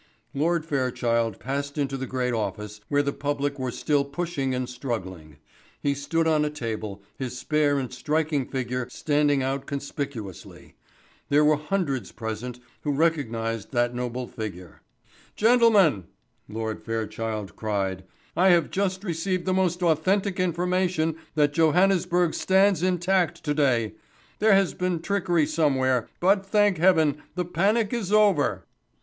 [0.33, 5.37] Lord Fairchild passed into the great office where the public were still pushing and struggling.
[5.79, 10.73] He stood on a table, his spare and striking figure standing out conspicuously.
[11.29, 14.81] There were hundreds present who recognised that noble figure.
[15.35, 16.05] "Gentlemen,"
[16.49, 18.03] Lord Fairchild cried,
[18.35, 23.93] "I have just received the most authentic information that Johannesburg stands intact to day.
[24.39, 28.65] There has been trickery somewhere, but, thank Heaven, the panic is over."